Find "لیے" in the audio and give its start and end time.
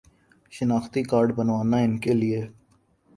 2.13-2.41